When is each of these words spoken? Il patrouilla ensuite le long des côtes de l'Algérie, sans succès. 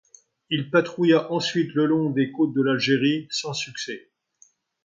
Il 0.49 0.71
patrouilla 0.71 1.31
ensuite 1.31 1.75
le 1.75 1.85
long 1.85 2.09
des 2.09 2.31
côtes 2.31 2.53
de 2.55 2.63
l'Algérie, 2.63 3.27
sans 3.29 3.53
succès. 3.53 4.09